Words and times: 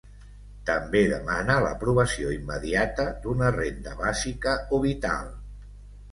També 0.67 1.01
demana 1.09 1.57
l’aprovació 1.65 2.31
immediata 2.35 3.05
d’una 3.25 3.51
renda 3.57 3.93
bàsica 3.99 4.55
o 4.79 4.81
vital. 4.87 5.29